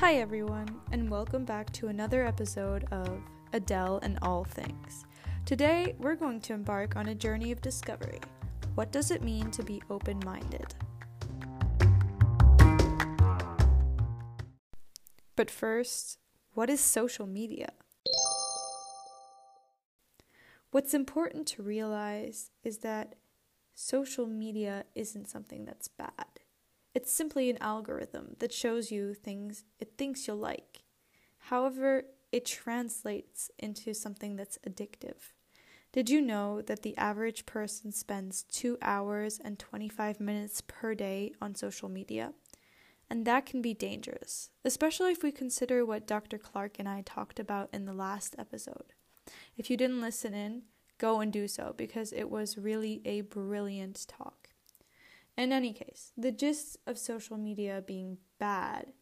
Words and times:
Hi, 0.00 0.14
everyone, 0.14 0.68
and 0.92 1.10
welcome 1.10 1.44
back 1.44 1.72
to 1.72 1.88
another 1.88 2.24
episode 2.24 2.84
of 2.92 3.20
Adele 3.52 3.98
and 4.04 4.16
All 4.22 4.44
Things. 4.44 5.04
Today, 5.44 5.96
we're 5.98 6.14
going 6.14 6.40
to 6.42 6.52
embark 6.52 6.94
on 6.94 7.08
a 7.08 7.16
journey 7.16 7.50
of 7.50 7.60
discovery. 7.60 8.20
What 8.76 8.92
does 8.92 9.10
it 9.10 9.24
mean 9.24 9.50
to 9.50 9.64
be 9.64 9.82
open 9.90 10.20
minded? 10.24 10.72
But 15.34 15.50
first, 15.50 16.20
what 16.54 16.70
is 16.70 16.80
social 16.80 17.26
media? 17.26 17.72
What's 20.70 20.94
important 20.94 21.48
to 21.48 21.62
realize 21.64 22.52
is 22.62 22.78
that 22.78 23.16
social 23.74 24.28
media 24.28 24.84
isn't 24.94 25.28
something 25.28 25.64
that's 25.64 25.88
bad. 25.88 26.38
It's 26.98 27.12
simply 27.12 27.48
an 27.48 27.58
algorithm 27.60 28.34
that 28.40 28.52
shows 28.52 28.90
you 28.90 29.14
things 29.14 29.62
it 29.78 29.92
thinks 29.96 30.26
you'll 30.26 30.38
like. 30.38 30.82
However, 31.38 32.06
it 32.32 32.44
translates 32.44 33.52
into 33.56 33.94
something 33.94 34.34
that's 34.34 34.58
addictive. 34.68 35.30
Did 35.92 36.10
you 36.10 36.20
know 36.20 36.60
that 36.60 36.82
the 36.82 36.96
average 36.96 37.46
person 37.46 37.92
spends 37.92 38.42
2 38.42 38.78
hours 38.82 39.38
and 39.38 39.60
25 39.60 40.18
minutes 40.18 40.60
per 40.66 40.96
day 40.96 41.30
on 41.40 41.54
social 41.54 41.88
media? 41.88 42.32
And 43.08 43.24
that 43.26 43.46
can 43.46 43.62
be 43.62 43.74
dangerous, 43.74 44.50
especially 44.64 45.12
if 45.12 45.22
we 45.22 45.30
consider 45.30 45.86
what 45.86 46.04
Dr. 46.04 46.36
Clark 46.36 46.80
and 46.80 46.88
I 46.88 47.02
talked 47.02 47.38
about 47.38 47.68
in 47.72 47.84
the 47.84 47.94
last 47.94 48.34
episode. 48.36 48.92
If 49.56 49.70
you 49.70 49.76
didn't 49.76 50.00
listen 50.00 50.34
in, 50.34 50.62
go 50.98 51.20
and 51.20 51.32
do 51.32 51.46
so 51.46 51.76
because 51.76 52.12
it 52.12 52.28
was 52.28 52.58
really 52.58 53.00
a 53.04 53.20
brilliant 53.20 54.04
talk. 54.08 54.37
In 55.38 55.52
any 55.52 55.72
case, 55.72 56.12
the 56.16 56.32
gist 56.32 56.78
of 56.84 56.98
social 56.98 57.36
media 57.36 57.80
being 57.86 58.18
bad 58.40 58.92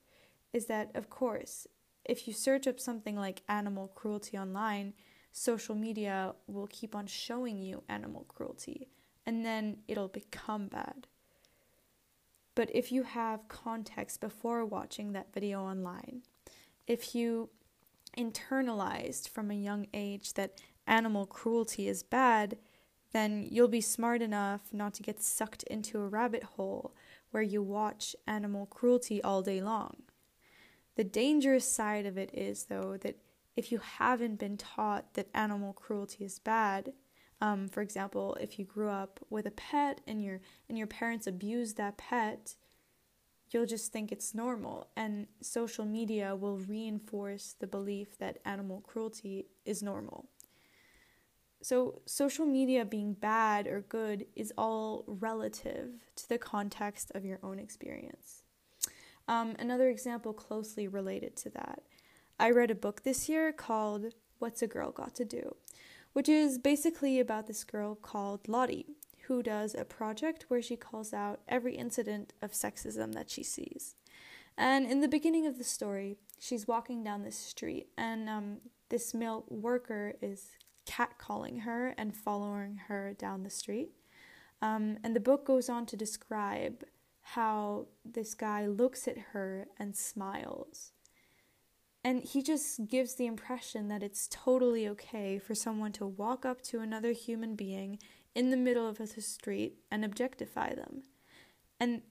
is 0.52 0.66
that, 0.66 0.90
of 0.94 1.08
course, 1.08 1.66
if 2.04 2.28
you 2.28 2.34
search 2.34 2.66
up 2.66 2.78
something 2.78 3.16
like 3.16 3.42
animal 3.48 3.88
cruelty 3.94 4.36
online, 4.36 4.92
social 5.32 5.74
media 5.74 6.34
will 6.46 6.66
keep 6.66 6.94
on 6.94 7.06
showing 7.06 7.62
you 7.62 7.84
animal 7.88 8.26
cruelty 8.28 8.88
and 9.24 9.46
then 9.46 9.78
it'll 9.88 10.08
become 10.08 10.68
bad. 10.68 11.06
But 12.54 12.70
if 12.74 12.92
you 12.92 13.04
have 13.04 13.48
context 13.48 14.20
before 14.20 14.62
watching 14.66 15.12
that 15.12 15.32
video 15.32 15.62
online, 15.62 16.22
if 16.86 17.14
you 17.14 17.48
internalized 18.16 19.30
from 19.30 19.50
a 19.50 19.54
young 19.54 19.86
age 19.94 20.34
that 20.34 20.60
animal 20.86 21.24
cruelty 21.24 21.88
is 21.88 22.02
bad, 22.02 22.58
then 23.16 23.48
you'll 23.50 23.66
be 23.66 23.80
smart 23.80 24.20
enough 24.20 24.60
not 24.72 24.92
to 24.94 25.02
get 25.02 25.22
sucked 25.22 25.62
into 25.64 25.98
a 25.98 26.06
rabbit 26.06 26.42
hole 26.42 26.94
where 27.30 27.42
you 27.42 27.62
watch 27.62 28.14
animal 28.26 28.66
cruelty 28.66 29.22
all 29.22 29.40
day 29.40 29.62
long. 29.62 30.02
The 30.96 31.04
dangerous 31.04 31.66
side 31.66 32.04
of 32.04 32.18
it 32.18 32.30
is, 32.34 32.64
though, 32.64 32.98
that 32.98 33.16
if 33.56 33.72
you 33.72 33.78
haven't 33.78 34.38
been 34.38 34.58
taught 34.58 35.14
that 35.14 35.28
animal 35.34 35.72
cruelty 35.72 36.24
is 36.24 36.38
bad, 36.38 36.92
um, 37.40 37.68
for 37.68 37.80
example, 37.80 38.36
if 38.40 38.58
you 38.58 38.64
grew 38.64 38.90
up 38.90 39.20
with 39.30 39.46
a 39.46 39.50
pet 39.50 40.00
and 40.06 40.22
your 40.22 40.40
and 40.68 40.76
your 40.76 40.86
parents 40.86 41.26
abused 41.26 41.76
that 41.76 41.98
pet, 41.98 42.54
you'll 43.50 43.66
just 43.66 43.92
think 43.92 44.12
it's 44.12 44.34
normal, 44.34 44.88
and 44.96 45.26
social 45.40 45.84
media 45.84 46.34
will 46.34 46.58
reinforce 46.58 47.54
the 47.58 47.66
belief 47.66 48.18
that 48.18 48.38
animal 48.44 48.80
cruelty 48.80 49.46
is 49.64 49.82
normal. 49.82 50.28
So, 51.62 52.02
social 52.04 52.46
media 52.46 52.84
being 52.84 53.14
bad 53.14 53.66
or 53.66 53.80
good 53.80 54.26
is 54.36 54.52
all 54.58 55.04
relative 55.06 55.90
to 56.16 56.28
the 56.28 56.38
context 56.38 57.10
of 57.14 57.24
your 57.24 57.38
own 57.42 57.58
experience. 57.58 58.42
Um, 59.26 59.56
another 59.58 59.88
example 59.88 60.32
closely 60.32 60.86
related 60.86 61.36
to 61.38 61.50
that 61.50 61.82
I 62.38 62.50
read 62.50 62.70
a 62.70 62.74
book 62.74 63.02
this 63.02 63.30
year 63.30 63.50
called 63.50 64.12
What's 64.38 64.60
a 64.60 64.66
Girl 64.66 64.90
Got 64.90 65.14
to 65.14 65.24
Do, 65.24 65.56
which 66.12 66.28
is 66.28 66.58
basically 66.58 67.18
about 67.18 67.46
this 67.46 67.64
girl 67.64 67.94
called 67.94 68.46
Lottie, 68.46 68.96
who 69.26 69.42
does 69.42 69.74
a 69.74 69.86
project 69.86 70.44
where 70.48 70.60
she 70.60 70.76
calls 70.76 71.14
out 71.14 71.40
every 71.48 71.76
incident 71.76 72.34
of 72.42 72.52
sexism 72.52 73.14
that 73.14 73.30
she 73.30 73.42
sees. 73.42 73.94
And 74.58 74.86
in 74.86 75.00
the 75.00 75.08
beginning 75.08 75.46
of 75.46 75.56
the 75.56 75.64
story, 75.64 76.18
she's 76.38 76.68
walking 76.68 77.02
down 77.02 77.22
this 77.22 77.38
street, 77.38 77.88
and 77.96 78.28
um, 78.28 78.58
this 78.90 79.14
male 79.14 79.44
worker 79.48 80.14
is 80.20 80.50
catcalling 80.86 81.62
her 81.62 81.94
and 81.98 82.16
following 82.16 82.76
her 82.88 83.12
down 83.12 83.42
the 83.42 83.50
street. 83.50 83.90
Um, 84.62 84.98
and 85.04 85.14
the 85.14 85.20
book 85.20 85.44
goes 85.44 85.68
on 85.68 85.86
to 85.86 85.96
describe 85.96 86.84
how 87.20 87.86
this 88.04 88.34
guy 88.34 88.66
looks 88.66 89.06
at 89.08 89.18
her 89.32 89.66
and 89.78 89.96
smiles. 89.96 90.92
And 92.04 92.22
he 92.22 92.40
just 92.40 92.86
gives 92.86 93.16
the 93.16 93.26
impression 93.26 93.88
that 93.88 94.02
it's 94.02 94.28
totally 94.30 94.86
okay 94.88 95.40
for 95.40 95.56
someone 95.56 95.90
to 95.92 96.06
walk 96.06 96.46
up 96.46 96.62
to 96.62 96.78
another 96.78 97.10
human 97.10 97.56
being 97.56 97.98
in 98.34 98.50
the 98.50 98.56
middle 98.56 98.88
of 98.88 98.98
the 98.98 99.06
street 99.06 99.78
and 99.90 100.04
objectify 100.04 100.74
them. 100.74 101.02
And 101.80 102.02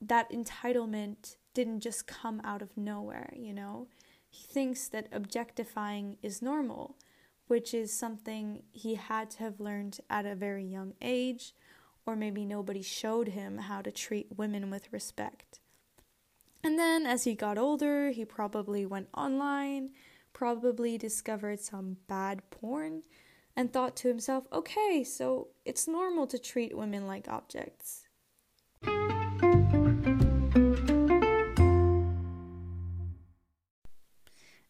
that 0.00 0.32
entitlement 0.32 1.36
didn't 1.52 1.80
just 1.80 2.06
come 2.06 2.40
out 2.42 2.62
of 2.62 2.76
nowhere, 2.76 3.34
you 3.36 3.52
know? 3.52 3.88
He 4.28 4.46
thinks 4.46 4.88
that 4.88 5.08
objectifying 5.12 6.16
is 6.22 6.40
normal 6.40 6.96
which 7.52 7.74
is 7.74 7.92
something 7.92 8.62
he 8.72 8.94
had 8.94 9.28
to 9.28 9.40
have 9.40 9.60
learned 9.60 10.00
at 10.08 10.24
a 10.24 10.34
very 10.34 10.64
young 10.64 10.94
age, 11.02 11.52
or 12.06 12.16
maybe 12.16 12.46
nobody 12.46 12.80
showed 12.80 13.28
him 13.28 13.58
how 13.58 13.82
to 13.82 13.90
treat 13.90 14.38
women 14.38 14.70
with 14.70 14.90
respect. 14.90 15.60
And 16.64 16.78
then 16.78 17.04
as 17.04 17.24
he 17.24 17.34
got 17.34 17.58
older, 17.58 18.08
he 18.10 18.24
probably 18.24 18.86
went 18.86 19.10
online, 19.14 19.90
probably 20.32 20.96
discovered 20.96 21.60
some 21.60 21.98
bad 22.08 22.40
porn, 22.48 23.02
and 23.54 23.70
thought 23.70 23.96
to 23.96 24.08
himself, 24.08 24.46
okay, 24.50 25.04
so 25.04 25.48
it's 25.66 25.86
normal 25.86 26.26
to 26.28 26.38
treat 26.38 26.74
women 26.74 27.06
like 27.06 27.28
objects. 27.28 28.08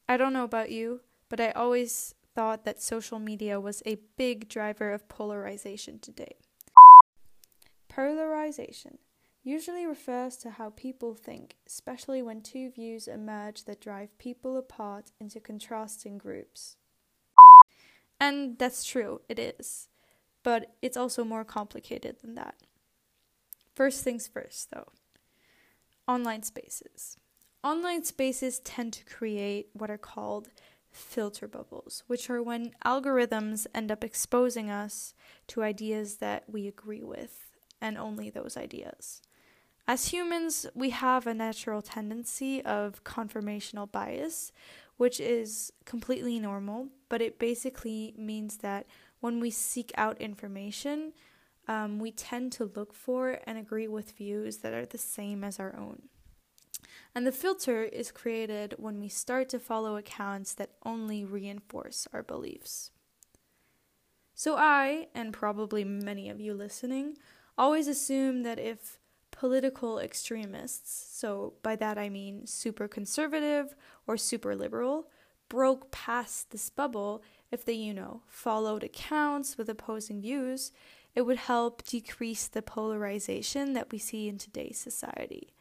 I 0.08 0.16
don't 0.16 0.32
know 0.32 0.42
about 0.42 0.72
you, 0.72 1.02
but 1.28 1.40
I 1.40 1.52
always 1.52 2.16
thought 2.34 2.64
that 2.64 2.82
social 2.82 3.18
media 3.18 3.60
was 3.60 3.82
a 3.84 3.98
big 4.16 4.48
driver 4.48 4.92
of 4.92 5.08
polarization 5.08 5.98
today. 5.98 6.36
Polarization 7.88 8.98
usually 9.42 9.86
refers 9.86 10.36
to 10.38 10.50
how 10.50 10.70
people 10.70 11.14
think, 11.14 11.56
especially 11.66 12.22
when 12.22 12.40
two 12.40 12.70
views 12.70 13.08
emerge 13.08 13.64
that 13.64 13.80
drive 13.80 14.16
people 14.18 14.56
apart 14.56 15.10
into 15.20 15.40
contrasting 15.40 16.16
groups. 16.16 16.76
And 18.20 18.58
that's 18.58 18.84
true, 18.84 19.20
it 19.28 19.38
is. 19.38 19.88
But 20.44 20.74
it's 20.80 20.96
also 20.96 21.24
more 21.24 21.44
complicated 21.44 22.16
than 22.22 22.34
that. 22.36 22.54
First 23.74 24.04
things 24.04 24.28
first, 24.28 24.70
though 24.70 24.86
online 26.08 26.42
spaces. 26.42 27.16
Online 27.64 28.04
spaces 28.04 28.58
tend 28.60 28.92
to 28.94 29.04
create 29.04 29.68
what 29.72 29.90
are 29.90 29.98
called 29.98 30.48
filter 30.92 31.48
bubbles, 31.48 32.04
which 32.06 32.30
are 32.30 32.42
when 32.42 32.72
algorithms 32.84 33.66
end 33.74 33.90
up 33.90 34.04
exposing 34.04 34.70
us 34.70 35.14
to 35.48 35.62
ideas 35.62 36.16
that 36.16 36.44
we 36.46 36.68
agree 36.68 37.02
with, 37.02 37.50
and 37.80 37.98
only 37.98 38.30
those 38.30 38.56
ideas. 38.56 39.22
As 39.88 40.08
humans, 40.08 40.66
we 40.74 40.90
have 40.90 41.26
a 41.26 41.34
natural 41.34 41.82
tendency 41.82 42.62
of 42.62 43.02
confirmational 43.02 43.90
bias, 43.90 44.52
which 44.96 45.18
is 45.18 45.72
completely 45.84 46.38
normal, 46.38 46.88
but 47.08 47.20
it 47.20 47.38
basically 47.38 48.14
means 48.16 48.58
that 48.58 48.86
when 49.20 49.40
we 49.40 49.50
seek 49.50 49.90
out 49.96 50.20
information, 50.20 51.12
um, 51.66 51.98
we 51.98 52.12
tend 52.12 52.52
to 52.52 52.70
look 52.76 52.92
for 52.92 53.40
and 53.44 53.58
agree 53.58 53.88
with 53.88 54.12
views 54.12 54.58
that 54.58 54.72
are 54.72 54.86
the 54.86 54.98
same 54.98 55.42
as 55.42 55.58
our 55.58 55.74
own. 55.76 56.02
And 57.14 57.26
the 57.26 57.32
filter 57.32 57.82
is 57.84 58.10
created 58.10 58.74
when 58.78 59.00
we 59.00 59.08
start 59.08 59.48
to 59.50 59.58
follow 59.58 59.96
accounts 59.96 60.54
that 60.54 60.72
only 60.84 61.24
reinforce 61.24 62.08
our 62.12 62.22
beliefs. 62.22 62.90
So, 64.34 64.56
I, 64.56 65.08
and 65.14 65.32
probably 65.32 65.84
many 65.84 66.28
of 66.28 66.40
you 66.40 66.54
listening, 66.54 67.16
always 67.56 67.86
assume 67.86 68.42
that 68.42 68.58
if 68.58 68.98
political 69.30 69.98
extremists, 69.98 71.18
so 71.18 71.54
by 71.62 71.76
that 71.76 71.98
I 71.98 72.08
mean 72.08 72.46
super 72.46 72.88
conservative 72.88 73.74
or 74.06 74.16
super 74.16 74.56
liberal, 74.56 75.08
broke 75.48 75.90
past 75.90 76.50
this 76.50 76.70
bubble, 76.70 77.22
if 77.50 77.64
they, 77.64 77.74
you 77.74 77.92
know, 77.92 78.22
followed 78.26 78.82
accounts 78.82 79.58
with 79.58 79.68
opposing 79.68 80.20
views, 80.22 80.72
it 81.14 81.22
would 81.22 81.36
help 81.36 81.84
decrease 81.84 82.48
the 82.48 82.62
polarization 82.62 83.74
that 83.74 83.92
we 83.92 83.98
see 83.98 84.28
in 84.28 84.38
today's 84.38 84.78
society. 84.78 85.52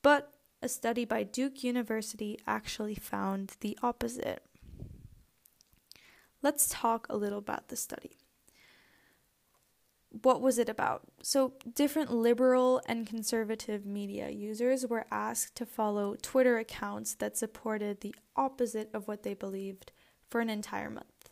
But 0.00 0.32
a 0.62 0.68
study 0.68 1.04
by 1.04 1.24
Duke 1.24 1.64
University 1.64 2.38
actually 2.46 2.94
found 2.94 3.56
the 3.60 3.76
opposite. 3.82 4.44
Let's 6.40 6.68
talk 6.68 7.06
a 7.08 7.16
little 7.16 7.38
about 7.38 7.68
the 7.68 7.76
study. 7.76 8.16
what 10.20 10.42
was 10.42 10.58
it 10.58 10.68
about? 10.68 11.02
So, 11.22 11.54
different 11.74 12.12
liberal 12.12 12.82
and 12.86 13.06
conservative 13.06 13.86
media 13.86 14.28
users 14.28 14.86
were 14.86 15.06
asked 15.10 15.54
to 15.56 15.64
follow 15.64 16.16
Twitter 16.20 16.58
accounts 16.58 17.14
that 17.14 17.38
supported 17.38 18.00
the 18.00 18.14
opposite 18.36 18.90
of 18.92 19.08
what 19.08 19.22
they 19.22 19.32
believed 19.32 19.90
for 20.28 20.42
an 20.42 20.50
entire 20.50 20.90
month. 20.90 21.30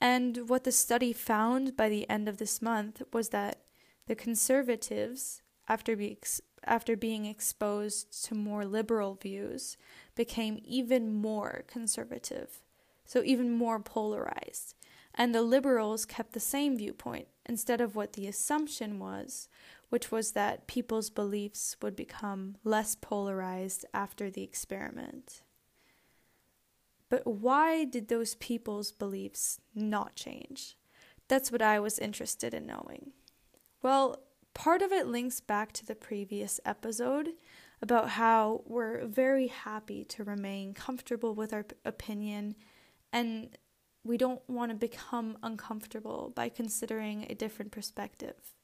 And 0.00 0.48
what 0.48 0.64
the 0.64 0.72
study 0.72 1.12
found 1.12 1.76
by 1.76 1.88
the 1.88 2.10
end 2.10 2.28
of 2.28 2.38
this 2.38 2.60
month 2.60 3.02
was 3.12 3.28
that 3.28 3.62
the 4.08 4.16
conservatives, 4.16 5.42
after, 5.68 5.96
ex- 6.00 6.40
after 6.64 6.96
being 6.96 7.26
exposed 7.26 8.24
to 8.24 8.34
more 8.34 8.64
liberal 8.64 9.14
views, 9.14 9.76
became 10.14 10.60
even 10.64 11.12
more 11.12 11.64
conservative, 11.66 12.62
so 13.04 13.22
even 13.24 13.52
more 13.52 13.80
polarized. 13.80 14.74
And 15.14 15.34
the 15.34 15.42
liberals 15.42 16.06
kept 16.06 16.32
the 16.32 16.40
same 16.40 16.76
viewpoint 16.76 17.28
instead 17.44 17.80
of 17.80 17.94
what 17.94 18.14
the 18.14 18.26
assumption 18.26 18.98
was, 18.98 19.48
which 19.90 20.10
was 20.10 20.32
that 20.32 20.66
people's 20.66 21.10
beliefs 21.10 21.76
would 21.82 21.94
become 21.94 22.56
less 22.64 22.94
polarized 22.94 23.84
after 23.92 24.30
the 24.30 24.42
experiment. 24.42 25.42
But 27.10 27.26
why 27.26 27.84
did 27.84 28.08
those 28.08 28.36
people's 28.36 28.90
beliefs 28.90 29.60
not 29.74 30.16
change? 30.16 30.78
That's 31.28 31.52
what 31.52 31.60
I 31.60 31.78
was 31.78 31.98
interested 31.98 32.54
in 32.54 32.66
knowing. 32.66 33.12
Well, 33.82 34.22
part 34.54 34.82
of 34.82 34.92
it 34.92 35.06
links 35.06 35.40
back 35.40 35.72
to 35.72 35.86
the 35.86 35.94
previous 35.94 36.60
episode 36.64 37.30
about 37.80 38.10
how 38.10 38.62
we're 38.66 39.04
very 39.06 39.48
happy 39.48 40.04
to 40.04 40.24
remain 40.24 40.72
comfortable 40.74 41.34
with 41.34 41.52
our 41.52 41.66
opinion 41.84 42.54
and 43.12 43.56
we 44.04 44.16
don't 44.16 44.42
want 44.48 44.70
to 44.70 44.76
become 44.76 45.36
uncomfortable 45.42 46.32
by 46.34 46.48
considering 46.48 47.26
a 47.28 47.34
different 47.34 47.70
perspective. 47.70 48.54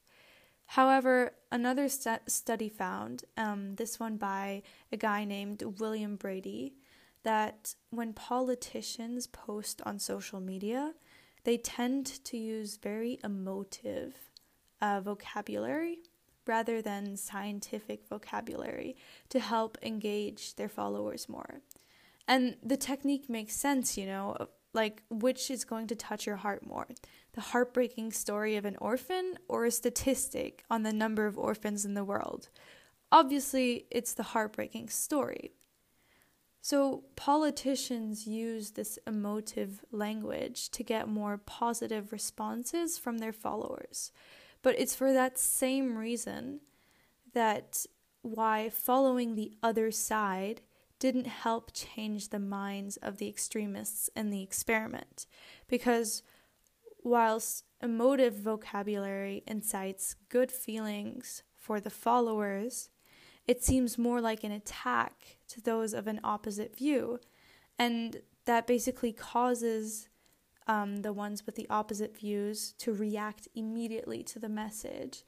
However, 0.67 1.31
another 1.51 1.89
st- 1.89 2.29
study 2.29 2.69
found, 2.69 3.23
um, 3.37 3.75
this 3.75 3.99
one 3.99 4.17
by 4.17 4.63
a 4.91 4.97
guy 4.97 5.23
named 5.25 5.63
William 5.79 6.15
Brady, 6.15 6.75
that 7.23 7.75
when 7.89 8.13
politicians 8.13 9.27
post 9.27 9.81
on 9.85 9.97
social 9.99 10.39
media, 10.39 10.93
they 11.43 11.57
tend 11.57 12.05
to 12.25 12.37
use 12.37 12.77
very 12.77 13.19
emotive 13.23 14.28
uh, 14.81 15.01
vocabulary 15.01 15.99
rather 16.47 16.81
than 16.81 17.15
scientific 17.15 18.07
vocabulary 18.07 18.95
to 19.29 19.39
help 19.39 19.77
engage 19.83 20.55
their 20.55 20.69
followers 20.69 21.29
more. 21.29 21.61
And 22.27 22.57
the 22.63 22.77
technique 22.77 23.29
makes 23.29 23.55
sense, 23.55 23.97
you 23.97 24.05
know, 24.05 24.47
like 24.73 25.03
which 25.09 25.49
is 25.49 25.65
going 25.65 25.87
to 25.87 25.95
touch 25.95 26.25
your 26.25 26.37
heart 26.37 26.65
more 26.65 26.87
the 27.33 27.41
heartbreaking 27.41 28.11
story 28.11 28.55
of 28.55 28.65
an 28.65 28.75
orphan 28.77 29.37
or 29.47 29.65
a 29.65 29.71
statistic 29.71 30.63
on 30.69 30.83
the 30.83 30.91
number 30.91 31.25
of 31.27 31.37
orphans 31.37 31.85
in 31.85 31.93
the 31.93 32.03
world. 32.03 32.49
Obviously, 33.11 33.85
it's 33.91 34.13
the 34.13 34.23
heartbreaking 34.23 34.89
story. 34.89 35.51
So, 36.61 37.03
politicians 37.15 38.27
use 38.27 38.71
this 38.71 38.99
emotive 39.07 39.85
language 39.91 40.69
to 40.71 40.83
get 40.83 41.07
more 41.07 41.37
positive 41.37 42.11
responses 42.11 42.97
from 42.97 43.19
their 43.19 43.31
followers. 43.31 44.11
But 44.61 44.79
it's 44.79 44.95
for 44.95 45.13
that 45.13 45.37
same 45.37 45.97
reason 45.97 46.61
that 47.33 47.85
why 48.21 48.69
following 48.69 49.35
the 49.35 49.53
other 49.63 49.91
side 49.91 50.61
didn't 50.99 51.27
help 51.27 51.71
change 51.73 52.29
the 52.29 52.39
minds 52.39 52.97
of 52.97 53.17
the 53.17 53.29
extremists 53.29 54.09
in 54.15 54.29
the 54.29 54.43
experiment. 54.43 55.25
Because 55.67 56.23
whilst 57.03 57.63
emotive 57.81 58.33
vocabulary 58.35 59.43
incites 59.47 60.15
good 60.27 60.51
feelings 60.51 61.43
for 61.55 61.79
the 61.79 61.89
followers, 61.89 62.89
it 63.47 63.63
seems 63.63 63.97
more 63.97 64.19
like 64.19 64.43
an 64.43 64.51
attack 64.51 65.37
to 65.47 65.61
those 65.61 65.93
of 65.93 66.07
an 66.07 66.19
opposite 66.23 66.75
view. 66.75 67.19
And 67.77 68.21
that 68.45 68.67
basically 68.67 69.13
causes 69.13 70.09
um, 70.69 70.97
the 70.97 71.11
ones 71.11 71.47
with 71.47 71.55
the 71.55 71.65
opposite 71.67 72.15
views 72.15 72.73
to 72.77 72.93
react 72.93 73.47
immediately 73.55 74.21
to 74.21 74.37
the 74.37 74.47
message 74.47 75.23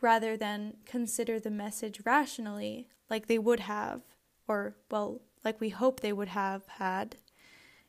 rather 0.00 0.38
than 0.38 0.78
consider 0.86 1.38
the 1.38 1.50
message 1.50 2.00
rationally, 2.06 2.88
like 3.10 3.26
they 3.26 3.38
would 3.38 3.60
have, 3.60 4.00
or, 4.48 4.74
well, 4.90 5.20
like 5.44 5.60
we 5.60 5.68
hope 5.68 6.00
they 6.00 6.14
would 6.14 6.28
have 6.28 6.66
had, 6.78 7.16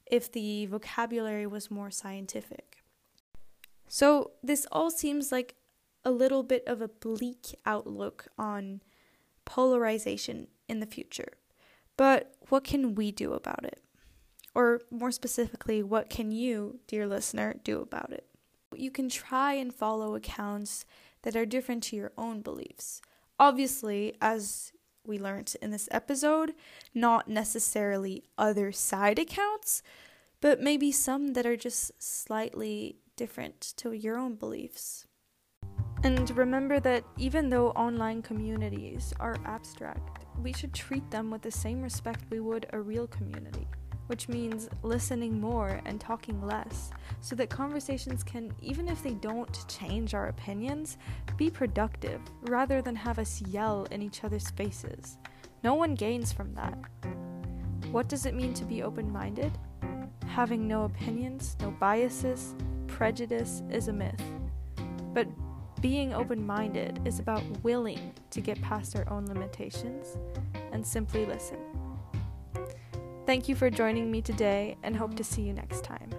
if 0.05 0.29
the 0.29 0.65
vocabulary 0.65 1.47
was 1.47 1.71
more 1.71 1.89
scientific. 1.89 2.83
So, 3.87 4.31
this 4.43 4.67
all 4.69 4.91
seems 4.91 5.31
like 5.31 5.55
a 6.03 6.11
little 6.11 6.43
bit 6.43 6.63
of 6.67 6.81
a 6.81 6.89
bleak 6.89 7.55
outlook 7.65 8.27
on 8.37 8.81
polarization 9.45 10.47
in 10.67 10.81
the 10.81 10.85
future. 10.85 11.37
But 11.95 12.35
what 12.49 12.65
can 12.65 12.95
we 12.95 13.13
do 13.13 13.31
about 13.31 13.63
it? 13.63 13.81
Or 14.57 14.81
more 14.89 15.11
specifically, 15.11 15.83
what 15.83 16.09
can 16.09 16.31
you, 16.31 16.79
dear 16.87 17.05
listener, 17.05 17.57
do 17.63 17.79
about 17.79 18.11
it? 18.11 18.25
You 18.75 18.89
can 18.89 19.07
try 19.07 19.53
and 19.53 19.71
follow 19.71 20.15
accounts 20.15 20.83
that 21.21 21.35
are 21.35 21.45
different 21.45 21.83
to 21.83 21.95
your 21.95 22.11
own 22.17 22.41
beliefs. 22.41 22.99
Obviously, 23.39 24.15
as 24.19 24.73
we 25.05 25.19
learned 25.19 25.55
in 25.61 25.69
this 25.69 25.87
episode, 25.91 26.55
not 26.95 27.27
necessarily 27.27 28.23
other 28.35 28.71
side 28.71 29.19
accounts, 29.19 29.83
but 30.41 30.59
maybe 30.59 30.91
some 30.91 31.33
that 31.33 31.45
are 31.45 31.55
just 31.55 31.91
slightly 32.01 32.97
different 33.15 33.61
to 33.77 33.91
your 33.91 34.17
own 34.17 34.33
beliefs. 34.33 35.05
And 36.03 36.35
remember 36.35 36.79
that 36.79 37.03
even 37.17 37.51
though 37.51 37.69
online 37.73 38.23
communities 38.23 39.13
are 39.19 39.37
abstract, 39.45 40.25
we 40.41 40.51
should 40.51 40.73
treat 40.73 41.11
them 41.11 41.29
with 41.29 41.43
the 41.43 41.51
same 41.51 41.83
respect 41.83 42.23
we 42.31 42.39
would 42.39 42.65
a 42.73 42.81
real 42.81 43.05
community, 43.05 43.67
which 44.07 44.27
means 44.27 44.67
listening 44.83 45.39
more 45.39 45.81
and 45.85 46.01
talking 46.01 46.41
less, 46.41 46.91
so 47.21 47.35
that 47.35 47.49
conversations 47.49 48.23
can, 48.23 48.53
even 48.61 48.87
if 48.87 49.03
they 49.03 49.13
don't 49.13 49.67
change 49.67 50.13
our 50.13 50.27
opinions, 50.27 50.97
be 51.37 51.49
productive 51.49 52.21
rather 52.43 52.81
than 52.81 52.95
have 52.95 53.19
us 53.19 53.41
yell 53.43 53.85
in 53.91 54.01
each 54.01 54.23
other's 54.23 54.49
faces. 54.51 55.17
No 55.63 55.75
one 55.75 55.95
gains 55.95 56.33
from 56.33 56.53
that. 56.55 56.77
What 57.91 58.09
does 58.09 58.25
it 58.25 58.35
mean 58.35 58.53
to 58.55 58.65
be 58.65 58.83
open 58.83 59.11
minded? 59.11 59.51
Having 60.25 60.67
no 60.67 60.83
opinions, 60.83 61.55
no 61.61 61.71
biases, 61.71 62.55
prejudice 62.87 63.63
is 63.69 63.87
a 63.87 63.93
myth. 63.93 64.21
But 65.13 65.27
being 65.81 66.13
open 66.13 66.45
minded 66.45 66.99
is 67.05 67.19
about 67.19 67.43
willing 67.63 68.13
to 68.31 68.41
get 68.41 68.61
past 68.61 68.95
our 68.95 69.07
own 69.09 69.25
limitations 69.25 70.17
and 70.71 70.85
simply 70.85 71.25
listen. 71.25 71.59
Thank 73.27 73.49
you 73.49 73.55
for 73.55 73.69
joining 73.69 74.09
me 74.09 74.21
today 74.21 74.77
and 74.83 74.95
hope 74.95 75.15
to 75.15 75.23
see 75.23 75.41
you 75.41 75.51
next 75.51 75.83
time. 75.83 76.09